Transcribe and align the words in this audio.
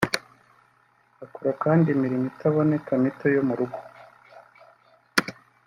Bakora 1.19 1.51
kandi 1.63 1.85
imirimo 1.89 2.25
itaboneka 2.31 2.91
(mito) 3.03 3.25
yo 3.35 3.41
mu 3.47 3.53
rugo 3.59 3.79